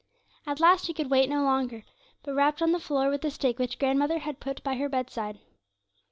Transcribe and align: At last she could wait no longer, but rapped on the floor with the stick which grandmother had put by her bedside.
At 0.47 0.59
last 0.59 0.85
she 0.85 0.95
could 0.95 1.11
wait 1.11 1.29
no 1.29 1.43
longer, 1.43 1.83
but 2.23 2.33
rapped 2.33 2.63
on 2.63 2.71
the 2.71 2.79
floor 2.79 3.09
with 3.11 3.21
the 3.21 3.29
stick 3.29 3.59
which 3.59 3.77
grandmother 3.77 4.17
had 4.17 4.39
put 4.39 4.63
by 4.63 4.73
her 4.77 4.89
bedside. 4.89 5.37